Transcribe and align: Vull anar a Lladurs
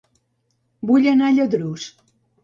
Vull 0.91 1.05
anar 1.11 1.27
a 1.27 1.35
Lladurs 1.35 1.85